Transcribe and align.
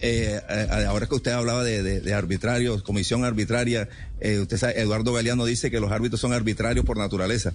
Eh, 0.00 0.40
eh, 0.48 0.84
ahora 0.86 1.06
que 1.06 1.14
usted 1.14 1.32
hablaba 1.32 1.64
de, 1.64 2.00
de, 2.00 2.14
arbitrarios, 2.14 2.82
comisión 2.82 3.24
arbitraria, 3.24 3.88
eh, 4.20 4.38
usted 4.38 4.56
sabe, 4.56 4.80
Eduardo 4.80 5.12
Galeano 5.12 5.44
dice 5.44 5.70
que 5.70 5.80
los 5.80 5.90
árbitros 5.90 6.20
son 6.20 6.32
arbitrarios 6.32 6.84
por 6.84 6.96
naturaleza. 6.98 7.52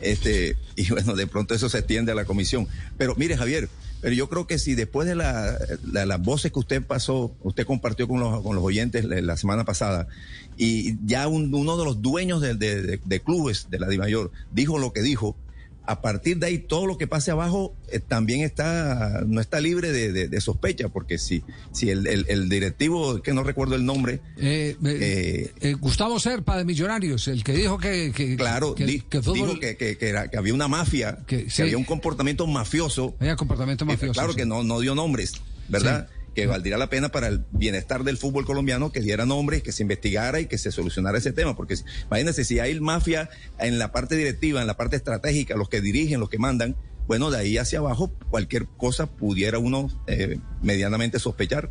Este, 0.00 0.56
y 0.76 0.88
bueno, 0.90 1.14
de 1.14 1.26
pronto 1.26 1.54
eso 1.54 1.68
se 1.68 1.78
extiende 1.78 2.12
a 2.12 2.14
la 2.14 2.24
comisión. 2.24 2.68
Pero 2.98 3.14
mire, 3.16 3.36
Javier, 3.36 3.68
pero 4.00 4.14
yo 4.14 4.28
creo 4.28 4.46
que 4.46 4.58
si 4.58 4.74
después 4.74 5.06
de 5.06 5.14
la, 5.14 5.58
la, 5.90 6.06
las 6.06 6.20
voces 6.20 6.52
que 6.52 6.58
usted 6.58 6.82
pasó, 6.82 7.34
usted 7.42 7.66
compartió 7.66 8.08
con 8.08 8.20
los, 8.20 8.42
con 8.42 8.54
los 8.54 8.64
oyentes 8.64 9.04
la, 9.04 9.36
semana 9.36 9.64
pasada, 9.64 10.08
y 10.56 10.96
ya 11.06 11.28
un, 11.28 11.54
uno 11.54 11.76
de 11.76 11.84
los 11.84 12.02
dueños 12.02 12.40
de, 12.40 12.54
de, 12.54 12.98
de, 13.02 13.20
clubes 13.20 13.68
de 13.70 13.78
la 13.78 13.88
Dimayor 13.88 14.30
dijo 14.52 14.78
lo 14.78 14.92
que 14.92 15.02
dijo, 15.02 15.36
a 15.84 16.00
partir 16.00 16.38
de 16.38 16.46
ahí 16.46 16.58
todo 16.58 16.86
lo 16.86 16.98
que 16.98 17.06
pase 17.06 17.30
abajo 17.30 17.74
eh, 17.90 18.00
también 18.00 18.42
está 18.42 19.22
no 19.26 19.40
está 19.40 19.60
libre 19.60 19.92
de, 19.92 20.12
de, 20.12 20.28
de 20.28 20.40
sospecha 20.40 20.88
porque 20.88 21.18
si 21.18 21.42
si 21.72 21.90
el, 21.90 22.06
el, 22.06 22.26
el, 22.28 22.48
directivo 22.48 23.22
que 23.22 23.32
no 23.32 23.42
recuerdo 23.42 23.74
el 23.76 23.84
nombre 23.84 24.20
eh, 24.36 24.76
eh, 24.84 25.74
Gustavo 25.74 26.20
Serpa 26.20 26.56
de 26.56 26.64
Millonarios 26.64 27.28
el 27.28 27.42
que 27.42 27.52
dijo 27.52 27.78
que, 27.78 28.12
que 28.14 28.36
claro 28.36 28.74
que, 28.74 28.84
di, 28.84 29.00
que 29.00 29.22
fútbol, 29.22 29.58
dijo 29.58 29.76
que, 29.78 29.98
era, 30.00 30.28
que, 30.28 30.36
había 30.36 30.54
una 30.54 30.68
mafia 30.68 31.18
que, 31.26 31.50
sí. 31.50 31.62
había 31.62 31.78
un 31.78 31.84
comportamiento 31.84 32.46
mafioso 32.46 33.16
había 33.18 33.36
comportamiento 33.36 33.84
mafioso 33.84 34.12
claro 34.12 34.32
sí. 34.32 34.38
que 34.38 34.46
no 34.46 34.62
no 34.62 34.80
dio 34.80 34.94
nombres 34.94 35.34
verdad 35.68 36.08
sí 36.08 36.19
que 36.34 36.46
valdría 36.46 36.78
la 36.78 36.88
pena 36.88 37.10
para 37.10 37.28
el 37.28 37.44
bienestar 37.52 38.04
del 38.04 38.16
fútbol 38.16 38.44
colombiano 38.44 38.92
que 38.92 39.00
diera 39.00 39.26
nombre, 39.26 39.62
que 39.62 39.72
se 39.72 39.82
investigara 39.82 40.40
y 40.40 40.46
que 40.46 40.58
se 40.58 40.72
solucionara 40.72 41.18
ese 41.18 41.32
tema. 41.32 41.56
Porque 41.56 41.74
imagínense, 42.06 42.44
si 42.44 42.58
hay 42.58 42.78
mafia 42.80 43.30
en 43.58 43.78
la 43.78 43.92
parte 43.92 44.16
directiva, 44.16 44.60
en 44.60 44.66
la 44.66 44.76
parte 44.76 44.96
estratégica, 44.96 45.56
los 45.56 45.68
que 45.68 45.80
dirigen, 45.80 46.20
los 46.20 46.30
que 46.30 46.38
mandan, 46.38 46.76
bueno, 47.06 47.30
de 47.30 47.38
ahí 47.38 47.58
hacia 47.58 47.80
abajo, 47.80 48.12
cualquier 48.30 48.66
cosa 48.66 49.06
pudiera 49.06 49.58
uno 49.58 49.88
eh, 50.06 50.38
medianamente 50.62 51.18
sospechar. 51.18 51.70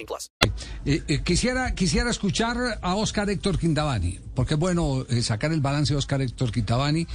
Eh, 0.85 1.03
eh, 1.07 1.21
quisiera, 1.23 1.73
quisiera 1.75 2.09
escuchar 2.09 2.57
a 2.81 2.95
Oscar 2.95 3.29
Héctor 3.29 3.59
Quintabani, 3.59 4.19
porque 4.35 4.55
es 4.55 4.59
bueno 4.59 5.05
eh, 5.09 5.21
sacar 5.21 5.51
el 5.51 5.61
balance 5.61 5.93
de 5.93 5.97
Oscar 5.97 6.21
Héctor 6.21 6.51
Quintabani. 6.51 7.07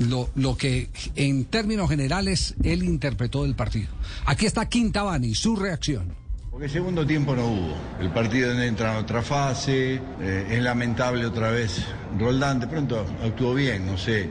Lo, 0.00 0.30
lo, 0.34 0.56
que 0.56 0.88
en 1.14 1.44
términos 1.44 1.88
generales 1.88 2.54
él 2.64 2.82
interpretó 2.82 3.44
del 3.44 3.54
partido. 3.54 3.88
Aquí 4.24 4.46
está 4.46 4.68
Quintabani, 4.68 5.34
su 5.34 5.54
reacción. 5.54 6.25
Porque 6.56 6.70
segundo 6.70 7.06
tiempo 7.06 7.36
no 7.36 7.48
hubo. 7.48 7.74
El 8.00 8.08
partido 8.08 8.50
entra 8.50 8.92
en 8.92 9.04
otra 9.04 9.20
fase. 9.20 10.00
Eh, 10.22 10.46
es 10.52 10.62
lamentable 10.62 11.26
otra 11.26 11.50
vez. 11.50 11.84
Roldán 12.18 12.60
de 12.60 12.66
pronto 12.66 13.04
actuó 13.22 13.52
bien, 13.52 13.84
no 13.84 13.98
sé, 13.98 14.30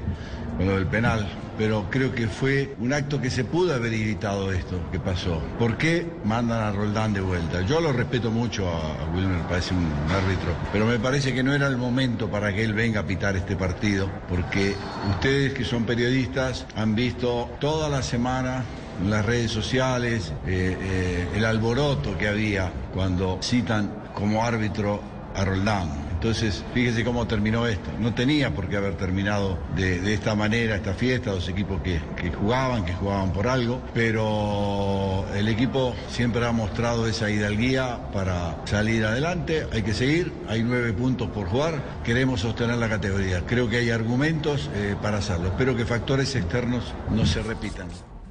con 0.58 0.66
lo 0.66 0.76
del 0.76 0.88
penal. 0.88 1.30
Pero 1.56 1.88
creo 1.88 2.16
que 2.16 2.28
fue 2.28 2.74
un 2.80 2.94
acto 2.94 3.22
que 3.22 3.30
se 3.30 3.44
pudo 3.44 3.76
haber 3.76 3.94
evitado 3.94 4.52
esto 4.52 4.90
que 4.92 5.00
pasó. 5.00 5.40
¿Por 5.60 5.78
qué 5.78 6.04
mandan 6.24 6.64
a 6.64 6.72
Roldán 6.72 7.14
de 7.14 7.22
vuelta? 7.22 7.62
Yo 7.62 7.80
lo 7.80 7.94
respeto 7.94 8.32
mucho 8.32 8.68
a 8.68 9.06
Wilmer, 9.14 9.42
parece 9.42 9.76
un 9.76 9.86
árbitro. 10.10 10.56
Pero 10.74 10.88
me 10.88 10.98
parece 10.98 11.32
que 11.32 11.44
no 11.44 11.54
era 11.54 11.68
el 11.68 11.78
momento 11.78 12.28
para 12.28 12.52
que 12.52 12.64
él 12.64 12.74
venga 12.74 13.02
a 13.02 13.06
pitar 13.06 13.36
este 13.36 13.56
partido. 13.56 14.10
Porque 14.28 14.74
ustedes 15.12 15.54
que 15.54 15.64
son 15.64 15.86
periodistas 15.86 16.66
han 16.76 16.96
visto 16.96 17.52
toda 17.60 17.88
la 17.88 18.02
semana 18.02 18.66
las 19.04 19.26
redes 19.26 19.52
sociales, 19.52 20.32
eh, 20.48 20.78
eh, 20.80 21.28
el 21.36 21.46
alboroto 21.46 22.18
que 22.18 22.28
había 22.28 22.72
cuando 22.94 23.40
citan 23.42 23.92
como 24.14 24.44
árbitro 24.44 25.02
a 25.36 25.44
Roldán. 25.44 26.06
Entonces, 26.26 26.64
fíjese 26.74 27.04
cómo 27.04 27.28
terminó 27.28 27.68
esto. 27.68 27.92
No 28.00 28.16
tenía 28.16 28.50
por 28.50 28.68
qué 28.68 28.78
haber 28.78 28.96
terminado 28.96 29.60
de, 29.76 30.12
esta 30.14 30.34
manera 30.34 30.76
esta 30.76 30.94
fiesta, 30.94 31.32
dos 31.32 31.48
equipos 31.50 31.82
que, 31.82 32.00
que, 32.16 32.32
jugaban, 32.32 32.84
que 32.84 32.94
jugaban 32.94 33.32
por 33.32 33.48
algo, 33.48 33.82
pero 33.94 35.26
el 35.36 35.48
equipo 35.48 35.94
siempre 36.08 36.44
ha 36.46 36.52
mostrado 36.52 37.06
esa 37.06 37.30
hidalguía 37.30 38.00
para 38.12 38.56
salir 38.66 39.06
adelante. 39.06 39.68
Hay 39.72 39.84
que 39.84 39.94
seguir, 39.94 40.32
hay 40.48 40.64
nueve 40.64 40.94
puntos 40.94 41.30
por 41.30 41.48
jugar, 41.48 41.84
queremos 42.04 42.40
sostener 42.40 42.78
la 42.78 42.90
categoría. 42.90 43.46
Creo 43.46 43.70
que 43.70 43.78
hay 43.78 43.92
argumentos 43.92 44.72
eh, 44.74 44.96
para 45.00 45.18
hacerlo. 45.18 45.50
Espero 45.50 45.76
que 45.76 45.86
factores 45.86 46.34
externos 46.36 46.94
no 47.12 47.26
se 47.26 47.44
repitan. 47.44 47.88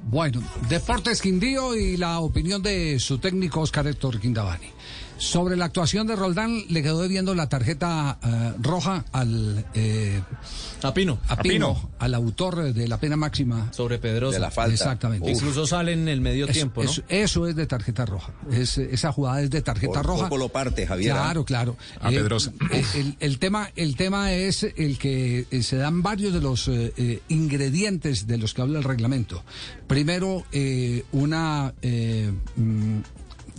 Bueno, 0.07 0.39
Deportes 0.69 1.19
Quindío 1.19 1.75
y 1.75 1.97
la 1.97 2.19
opinión 2.19 2.61
de 2.61 2.99
su 2.99 3.17
técnico 3.17 3.61
Oscar 3.61 3.87
Héctor 3.87 4.19
Quindabani. 4.19 4.67
Sobre 5.17 5.55
la 5.55 5.65
actuación 5.65 6.07
de 6.07 6.15
Roldán, 6.15 6.63
le 6.69 6.83
quedó 6.83 7.01
debiendo 7.01 7.35
la 7.35 7.47
tarjeta 7.47 8.17
uh, 8.21 8.61
roja 8.61 9.05
al. 9.11 9.65
Eh, 9.73 10.21
a 10.81 10.93
Pino. 10.93 11.19
A 11.27 11.37
Pino, 11.37 11.69
a 11.69 11.75
Pino. 11.75 11.89
al 11.99 12.13
autor 12.13 12.73
de 12.73 12.87
la 12.87 12.99
pena 12.99 13.15
máxima. 13.15 13.71
Sobre 13.73 13.97
Pedrosa. 13.97 14.35
De 14.35 14.39
la 14.39 14.51
falta. 14.51 14.73
Exactamente. 14.73 15.31
Uf. 15.31 15.37
Incluso 15.37 15.65
sale 15.65 15.93
en 15.93 16.07
el 16.07 16.21
medio 16.21 16.47
tiempo, 16.47 16.83
¿no? 16.83 16.89
Eso, 16.89 17.01
eso, 17.07 17.47
es 17.47 17.55
de 17.55 17.65
tarjeta 17.65 18.05
roja. 18.05 18.33
Es, 18.51 18.77
esa 18.77 19.11
jugada 19.11 19.41
es 19.41 19.49
de 19.49 19.61
tarjeta 19.61 20.01
por, 20.01 20.05
roja. 20.05 20.23
Poco 20.25 20.37
lo 20.37 20.49
parte, 20.49 20.85
Javier. 20.85 21.13
Claro, 21.13 21.45
claro. 21.45 21.77
A 22.01 22.11
eh, 22.11 22.15
Pedrosa. 22.15 22.51
El, 22.93 23.15
el, 23.19 23.39
tema, 23.39 23.69
el 23.75 23.95
tema 23.95 24.33
es 24.33 24.63
el 24.63 24.97
que 24.97 25.47
se 25.63 25.77
dan 25.77 26.03
varios 26.03 26.33
de 26.33 26.41
los 26.41 26.67
eh, 26.67 27.21
ingredientes 27.29 28.27
de 28.27 28.37
los 28.37 28.53
que 28.53 28.61
habla 28.61 28.79
el 28.79 28.83
reglamento. 28.83 29.43
Primero, 29.87 30.43
eh, 30.51 31.03
una 31.11 31.73
mm, 32.55 32.99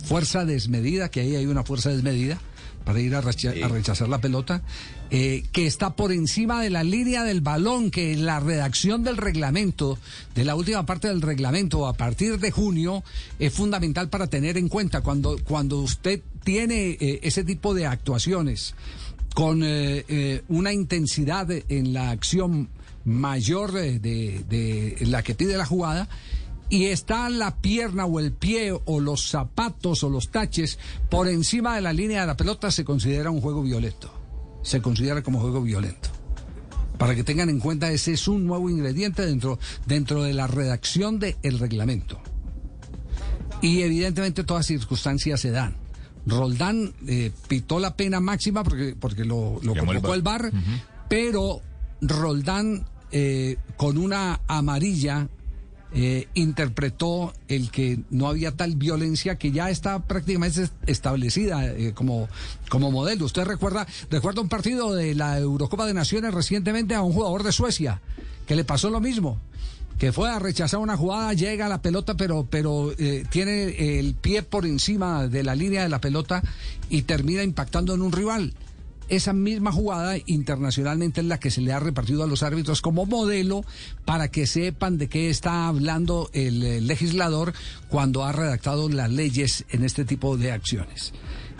fuerza 0.07 0.45
desmedida, 0.45 1.09
que 1.09 1.21
ahí 1.21 1.35
hay 1.35 1.45
una 1.45 1.63
fuerza 1.63 1.89
desmedida 1.89 2.39
para 2.85 3.01
ir 3.01 3.13
a, 3.15 3.21
recha 3.21 3.51
sí. 3.51 3.61
a 3.61 3.67
rechazar 3.67 4.07
la 4.07 4.21
pelota, 4.21 4.61
eh, 5.09 5.43
que 5.51 5.67
está 5.67 5.97
por 5.97 6.13
encima 6.13 6.61
de 6.61 6.69
la 6.69 6.83
línea 6.83 7.25
del 7.25 7.41
balón, 7.41 7.91
que 7.91 8.13
en 8.13 8.25
la 8.25 8.39
redacción 8.39 9.03
del 9.03 9.17
reglamento, 9.17 9.99
de 10.33 10.45
la 10.45 10.55
última 10.55 10.85
parte 10.85 11.09
del 11.09 11.21
reglamento, 11.21 11.85
a 11.85 11.93
partir 11.93 12.39
de 12.39 12.49
junio, 12.49 13.03
es 13.39 13.51
fundamental 13.51 14.07
para 14.07 14.27
tener 14.27 14.57
en 14.57 14.69
cuenta 14.69 15.01
cuando, 15.01 15.37
cuando 15.43 15.79
usted 15.81 16.21
tiene 16.45 16.91
eh, 16.91 17.19
ese 17.23 17.43
tipo 17.43 17.73
de 17.73 17.87
actuaciones 17.87 18.73
con 19.35 19.61
eh, 19.63 20.43
una 20.47 20.71
intensidad 20.71 21.47
en 21.51 21.93
la 21.93 22.11
acción 22.11 22.69
mayor 23.03 23.73
de, 23.73 23.99
de, 23.99 24.45
de 24.47 25.05
la 25.07 25.23
que 25.23 25.35
pide 25.35 25.57
la 25.57 25.65
jugada, 25.65 26.07
y 26.69 26.85
está 26.85 27.29
la 27.29 27.57
pierna 27.57 28.05
o 28.05 28.19
el 28.19 28.33
pie 28.33 28.73
o 28.85 28.99
los 28.99 29.29
zapatos 29.29 30.03
o 30.03 30.09
los 30.09 30.29
taches 30.29 30.77
por 31.09 31.27
encima 31.27 31.75
de 31.75 31.81
la 31.81 31.93
línea 31.93 32.21
de 32.21 32.27
la 32.27 32.37
pelota, 32.37 32.71
se 32.71 32.83
considera 32.83 33.31
un 33.31 33.41
juego 33.41 33.63
violento. 33.63 34.13
Se 34.63 34.81
considera 34.81 35.23
como 35.23 35.39
juego 35.39 35.61
violento. 35.61 36.09
Para 36.97 37.15
que 37.15 37.23
tengan 37.23 37.49
en 37.49 37.59
cuenta, 37.59 37.91
ese 37.91 38.13
es 38.13 38.27
un 38.27 38.45
nuevo 38.45 38.69
ingrediente 38.69 39.25
dentro, 39.25 39.59
dentro 39.85 40.23
de 40.23 40.33
la 40.33 40.47
redacción 40.47 41.19
del 41.19 41.59
reglamento. 41.59 42.19
Y 43.61 43.81
evidentemente 43.81 44.43
todas 44.43 44.65
circunstancias 44.65 45.39
se 45.39 45.51
dan. 45.51 45.75
Roldán 46.25 46.93
eh, 47.07 47.31
pitó 47.47 47.79
la 47.79 47.95
pena 47.95 48.19
máxima 48.19 48.63
porque, 48.63 48.95
porque 48.99 49.23
lo, 49.23 49.59
lo 49.63 49.75
convocó 49.75 50.13
el 50.13 50.21
bar, 50.21 50.51
uh 50.51 50.57
-huh. 50.57 50.81
pero 51.07 51.61
Roldán 52.01 52.85
eh, 53.11 53.57
con 53.77 53.97
una 53.97 54.41
amarilla 54.47 55.29
eh, 55.93 56.27
interpretó 56.33 57.33
el 57.47 57.71
que 57.71 57.99
no 58.09 58.27
había 58.27 58.51
tal 58.51 58.75
violencia 58.75 59.37
que 59.37 59.51
ya 59.51 59.69
está 59.69 59.99
prácticamente 59.99 60.69
establecida 60.85 61.65
eh, 61.65 61.93
como, 61.93 62.27
como 62.69 62.91
modelo. 62.91 63.25
Usted 63.25 63.45
recuerda, 63.45 63.87
recuerda 64.09 64.41
un 64.41 64.49
partido 64.49 64.93
de 64.93 65.15
la 65.15 65.39
Eurocopa 65.39 65.85
de 65.85 65.93
Naciones 65.93 66.33
recientemente 66.33 66.93
a 66.93 67.01
un 67.01 67.13
jugador 67.13 67.43
de 67.43 67.53
Suecia 67.53 68.01
que 68.45 68.55
le 68.55 68.65
pasó 68.65 68.89
lo 68.89 68.99
mismo. 68.99 69.39
que 69.97 70.11
fue 70.11 70.29
a 70.29 70.37
rechazar 70.39 70.79
una 70.79 70.95
jugada, 70.95 71.33
llega 71.33 71.65
a 71.65 71.69
la 71.69 71.81
pelota, 71.81 72.15
pero, 72.15 72.45
pero 72.47 72.91
eh, 72.99 73.23
tiene 73.31 73.97
el 73.99 74.13
pie 74.13 74.43
por 74.43 74.65
encima 74.65 75.27
de 75.27 75.43
la 75.43 75.55
línea 75.55 75.83
de 75.83 75.89
la 75.89 75.99
pelota 75.99 76.43
y 76.89 77.03
termina 77.03 77.43
impactando 77.43 77.95
en 77.95 78.01
un 78.01 78.11
rival. 78.11 78.53
Esa 79.09 79.31
misma 79.31 79.71
jugada 79.71 80.17
internacionalmente 80.25 81.21
es 81.21 81.27
la 81.27 81.39
que 81.39 81.49
se 81.49 81.61
le 81.61 81.71
ha 81.71 81.79
repartido 81.79 82.23
a 82.23 82.27
los 82.27 82.43
árbitros 82.43 82.81
como 82.81 83.05
modelo 83.05 83.63
para 84.03 84.29
que 84.29 84.47
sepan 84.47 84.97
de 84.97 85.07
qué 85.07 85.29
está 85.29 85.67
hablando 85.67 86.29
el 86.33 86.61
eh, 86.63 86.81
legislador 86.81 87.53
cuando 87.89 88.25
ha 88.25 88.33
redactado 88.33 88.89
las 88.89 89.09
leyes 89.09 89.65
en 89.69 89.83
este 89.85 90.03
tipo 90.03 90.35
de 90.37 90.51
acciones. 90.51 91.13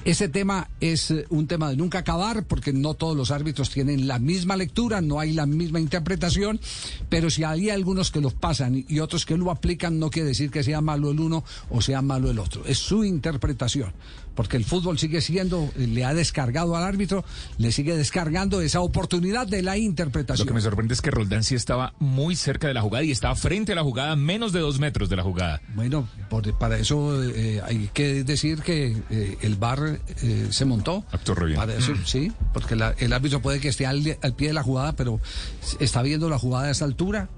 Ese 0.07 0.29
tema 0.29 0.69
es 0.79 1.11
eh, 1.11 1.25
un 1.31 1.47
tema 1.47 1.69
de 1.69 1.75
nunca 1.75 1.97
acabar 1.97 2.45
porque 2.45 2.71
no 2.71 2.93
todos 2.93 3.17
los 3.17 3.29
árbitros 3.29 3.69
tienen 3.69 4.07
la 4.07 4.19
misma 4.19 4.55
lectura, 4.55 5.01
no 5.01 5.19
hay 5.19 5.33
la 5.33 5.45
misma 5.45 5.81
interpretación, 5.81 6.61
pero 7.09 7.29
si 7.29 7.43
hay 7.43 7.71
algunos 7.71 8.09
que 8.09 8.21
los 8.21 8.33
pasan 8.33 8.85
y 8.87 8.99
otros 8.99 9.25
que 9.25 9.35
lo 9.35 9.51
aplican, 9.51 9.99
no 9.99 10.09
quiere 10.09 10.29
decir 10.29 10.49
que 10.49 10.63
sea 10.63 10.79
malo 10.79 11.11
el 11.11 11.19
uno 11.19 11.43
o 11.69 11.81
sea 11.81 12.01
malo 12.01 12.31
el 12.31 12.39
otro. 12.39 12.63
Es 12.65 12.77
su 12.77 13.03
interpretación 13.03 13.91
porque 14.37 14.55
el 14.55 14.63
fútbol 14.63 14.99
sigue 14.99 15.19
siendo, 15.19 15.67
le 15.75 16.05
ha 16.05 16.13
descargado 16.13 16.77
al 16.77 16.83
árbitro, 16.83 17.25
le 17.57 17.71
sigue 17.71 17.97
descargando 17.97 18.61
esa 18.61 18.81
oportunidad 18.81 19.47
de 19.47 19.63
la 19.63 19.77
interpretación. 19.77 20.45
Lo 20.45 20.51
que 20.51 20.53
me 20.53 20.61
sorprende 20.61 20.93
es 20.93 21.01
que 21.01 21.09
Roldán 21.09 21.43
sí 21.43 21.55
estaba 21.55 21.95
muy 21.97 22.35
cerca 22.35 22.67
de 22.67 22.75
la 22.75 22.83
jugada 22.83 23.03
y 23.03 23.11
estaba 23.11 23.35
frente 23.35 23.71
a 23.71 23.75
la 23.75 23.83
jugada, 23.83 24.15
menos 24.15 24.53
de 24.53 24.59
dos 24.59 24.79
metros 24.79 25.09
de 25.09 25.15
la 25.15 25.23
jugada. 25.23 25.59
Bueno, 25.73 26.07
por, 26.29 26.53
para 26.59 26.77
eso 26.77 27.21
eh, 27.23 27.61
hay 27.65 27.89
que 27.91 28.23
decir 28.23 28.61
que 28.61 28.95
eh, 29.09 29.37
el 29.41 29.55
bar 29.55 29.96
eh, 30.23 30.47
se 30.51 30.65
montó. 30.65 31.03
Actuó 31.11 31.35
re 31.35 31.45
bien. 31.47 31.57
Para 31.57 31.73
eso, 31.75 31.93
sí, 32.05 32.31
porque 32.53 32.75
la- 32.75 32.95
el 32.99 33.13
árbitro 33.13 33.41
puede 33.41 33.59
que 33.59 33.69
esté 33.69 33.85
al, 33.85 34.17
al 34.21 34.33
pie 34.33 34.47
de 34.49 34.53
la 34.53 34.63
jugada, 34.63 34.93
pero 34.93 35.19
está 35.79 36.01
viendo 36.01 36.29
la 36.29 36.39
jugada 36.39 36.67
a 36.67 36.71
esa 36.71 36.85
altura. 36.85 37.29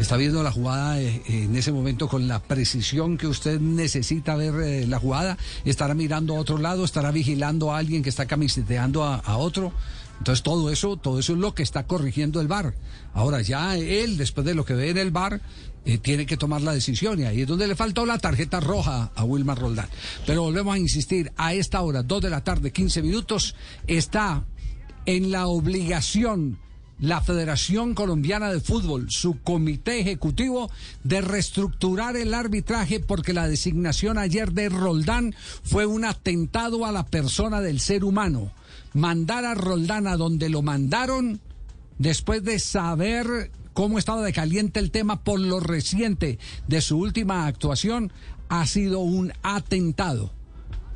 Está 0.00 0.16
viendo 0.16 0.42
la 0.42 0.50
jugada 0.50 1.00
eh, 1.00 1.22
en 1.28 1.54
ese 1.54 1.70
momento 1.70 2.08
con 2.08 2.26
la 2.26 2.40
precisión 2.40 3.16
que 3.18 3.26
usted 3.26 3.60
necesita 3.60 4.34
ver 4.36 4.54
eh, 4.60 4.86
la 4.86 4.98
jugada. 4.98 5.36
Estará 5.64 5.94
mirando 5.94 6.34
a 6.36 6.40
otro 6.40 6.58
lado, 6.58 6.84
estará 6.84 7.10
vigilando 7.10 7.72
a 7.72 7.78
alguien 7.78 8.02
que 8.02 8.08
está 8.08 8.26
camiseteando 8.26 9.04
a, 9.04 9.16
a 9.16 9.36
otro. 9.36 9.72
Entonces 10.18 10.42
todo 10.42 10.70
eso, 10.70 10.96
todo 10.96 11.18
eso 11.18 11.32
es 11.32 11.38
lo 11.38 11.54
que 11.54 11.62
está 11.62 11.86
corrigiendo 11.86 12.40
el 12.40 12.48
VAR. 12.48 12.74
Ahora 13.12 13.42
ya 13.42 13.76
él, 13.76 14.16
después 14.16 14.46
de 14.46 14.54
lo 14.54 14.64
que 14.64 14.74
ve 14.74 14.90
en 14.90 14.98
el 14.98 15.10
VAR, 15.10 15.40
eh, 15.84 15.98
tiene 15.98 16.26
que 16.26 16.36
tomar 16.36 16.62
la 16.62 16.72
decisión 16.72 17.18
y 17.18 17.24
ahí 17.24 17.40
es 17.40 17.48
donde 17.48 17.66
le 17.66 17.74
faltó 17.74 18.06
la 18.06 18.18
tarjeta 18.18 18.60
roja 18.60 19.10
a 19.14 19.24
Wilmar 19.24 19.58
Roldán. 19.58 19.88
Pero 20.26 20.42
volvemos 20.42 20.74
a 20.74 20.78
insistir, 20.78 21.32
a 21.36 21.54
esta 21.54 21.80
hora, 21.82 22.04
2 22.04 22.22
de 22.22 22.30
la 22.30 22.44
tarde, 22.44 22.70
15 22.70 23.02
minutos, 23.02 23.56
está 23.88 24.44
en 25.06 25.32
la 25.32 25.48
obligación 25.48 26.58
la 27.02 27.20
Federación 27.20 27.94
Colombiana 27.94 28.52
de 28.52 28.60
Fútbol, 28.60 29.08
su 29.10 29.40
comité 29.40 29.98
ejecutivo, 29.98 30.70
de 31.02 31.20
reestructurar 31.20 32.16
el 32.16 32.32
arbitraje 32.32 33.00
porque 33.00 33.32
la 33.32 33.48
designación 33.48 34.18
ayer 34.18 34.52
de 34.52 34.68
Roldán 34.68 35.34
fue 35.64 35.84
un 35.84 36.04
atentado 36.04 36.86
a 36.86 36.92
la 36.92 37.04
persona 37.04 37.60
del 37.60 37.80
ser 37.80 38.04
humano. 38.04 38.52
Mandar 38.94 39.44
a 39.44 39.54
Roldán 39.54 40.06
a 40.06 40.16
donde 40.16 40.48
lo 40.48 40.62
mandaron 40.62 41.40
después 41.98 42.42
de 42.44 42.58
saber 42.58 43.50
cómo 43.72 43.98
estaba 43.98 44.22
de 44.22 44.32
caliente 44.32 44.80
el 44.80 44.90
tema 44.90 45.24
por 45.24 45.40
lo 45.40 45.60
reciente 45.60 46.38
de 46.68 46.80
su 46.80 46.98
última 46.98 47.46
actuación, 47.46 48.12
ha 48.48 48.66
sido 48.66 49.00
un 49.00 49.32
atentado. 49.42 50.32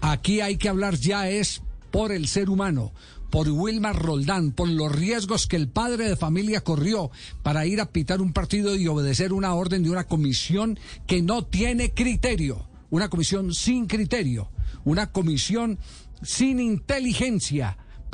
Aquí 0.02 0.40
hay 0.40 0.58
que 0.58 0.68
hablar 0.68 0.96
ya 0.96 1.30
es 1.30 1.62
por 1.90 2.12
el 2.12 2.28
ser 2.28 2.50
humano, 2.50 2.92
por 3.30 3.48
Wilmar 3.48 3.96
Roldán, 3.96 4.52
por 4.52 4.68
los 4.68 4.92
riesgos 4.92 5.46
que 5.46 5.56
el 5.56 5.68
padre 5.68 6.08
de 6.08 6.16
familia 6.16 6.60
corrió 6.60 7.10
para 7.42 7.64
ir 7.64 7.80
a 7.80 7.90
pitar 7.90 8.20
un 8.20 8.34
partido 8.34 8.76
y 8.76 8.86
obedecer 8.88 9.32
una 9.32 9.54
orden 9.54 9.82
de 9.82 9.90
una 9.90 10.04
comisión 10.04 10.78
que 11.06 11.22
no 11.22 11.44
tiene 11.44 11.94
criterio, 11.94 12.68
una 12.90 13.08
comisión 13.08 13.54
sin 13.54 13.86
criterio, 13.86 14.50
una 14.84 15.12
comisión 15.12 15.78
sin 16.22 16.60
inteligencia 16.60 17.78